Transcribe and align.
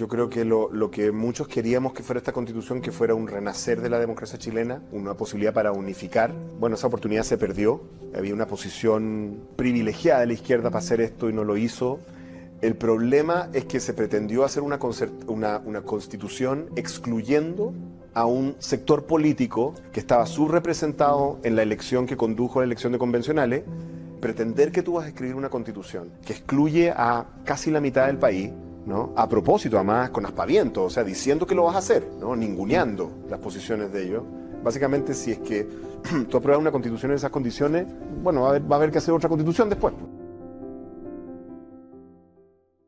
Yo 0.00 0.08
creo 0.08 0.30
que 0.30 0.46
lo, 0.46 0.72
lo, 0.72 0.90
que 0.90 1.12
muchos 1.12 1.46
queríamos 1.46 1.92
que 1.92 2.02
fuera 2.02 2.20
esta 2.20 2.32
constitución, 2.32 2.80
que 2.80 2.90
fuera 2.90 3.14
un 3.14 3.28
renacer 3.28 3.82
de 3.82 3.90
la 3.90 3.98
democracia 3.98 4.38
chilena, 4.38 4.80
una 4.92 5.12
posibilidad 5.12 5.52
para 5.52 5.72
unificar, 5.72 6.32
bueno, 6.58 6.76
esa 6.76 6.86
oportunidad 6.86 7.22
se 7.22 7.36
perdió. 7.36 7.82
Había 8.16 8.32
una 8.32 8.46
posición 8.46 9.40
privilegiada 9.56 10.20
de 10.20 10.28
la 10.28 10.32
izquierda 10.32 10.70
para 10.70 10.78
hacer 10.78 11.02
esto 11.02 11.28
y 11.28 11.34
no 11.34 11.44
lo 11.44 11.58
hizo. 11.58 12.00
El 12.62 12.76
problema 12.76 13.50
es 13.52 13.66
que 13.66 13.78
se 13.78 13.92
pretendió 13.92 14.42
hacer 14.42 14.62
una, 14.62 14.78
una, 15.26 15.58
una 15.58 15.82
constitución 15.82 16.70
excluyendo 16.76 17.74
a 18.14 18.24
un 18.24 18.56
sector 18.58 19.04
político 19.04 19.74
que 19.92 20.00
estaba 20.00 20.24
subrepresentado 20.24 21.40
en 21.42 21.56
la 21.56 21.62
elección 21.62 22.06
que 22.06 22.16
condujo 22.16 22.60
a 22.60 22.62
la 22.62 22.68
elección 22.68 22.92
de 22.94 22.98
convencionales, 22.98 23.64
pretender 24.22 24.72
que 24.72 24.82
tú 24.82 24.94
vas 24.94 25.04
a 25.04 25.08
escribir 25.08 25.34
una 25.34 25.50
constitución 25.50 26.10
que 26.24 26.32
excluye 26.32 26.90
a 26.90 27.26
casi 27.44 27.70
la 27.70 27.82
mitad 27.82 28.06
del 28.06 28.16
país, 28.16 28.50
¿no? 28.86 29.12
A 29.16 29.28
propósito, 29.28 29.76
además, 29.76 30.10
con 30.10 30.26
aspaviento, 30.26 30.84
o 30.84 30.90
sea, 30.90 31.04
diciendo 31.04 31.46
que 31.46 31.54
lo 31.54 31.64
vas 31.64 31.76
a 31.76 31.78
hacer, 31.78 32.06
¿no? 32.20 32.34
Ninguneando 32.34 33.10
las 33.28 33.38
posiciones 33.38 33.92
de 33.92 34.04
ellos. 34.04 34.22
Básicamente, 34.62 35.14
si 35.14 35.32
es 35.32 35.38
que 35.38 35.66
tú 36.28 36.36
apruebas 36.36 36.60
una 36.60 36.72
constitución 36.72 37.12
en 37.12 37.16
esas 37.16 37.30
condiciones, 37.30 37.86
bueno, 38.22 38.42
va 38.42 38.46
a 38.48 38.50
haber, 38.50 38.70
va 38.70 38.76
a 38.76 38.78
haber 38.78 38.90
que 38.90 38.98
hacer 38.98 39.14
otra 39.14 39.28
constitución 39.28 39.68
después. 39.68 39.94